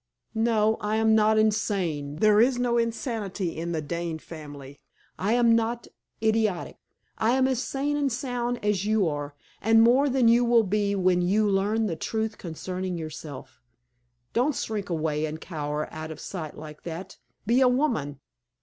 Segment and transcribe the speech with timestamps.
[0.33, 4.79] "No, I am not insane; there is no insanity in the Dane family.
[5.19, 5.85] I am not
[6.23, 6.79] idiotic;
[7.19, 10.95] I am as sane and sound as you are, and more than you will be
[10.95, 13.61] when you learn the truth concerning yourself.
[14.33, 17.19] Don't shrink away and cower out of sight like that.
[17.45, 18.19] Be a woman.